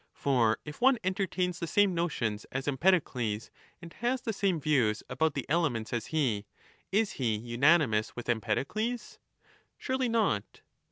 [0.15, 3.51] 15 For if one entertains the same notions as Empedocles
[3.83, 6.47] and has the same views about the elements as he,
[6.91, 9.19] is he unanimous with Empedocles?
[9.77, 10.61] Surely not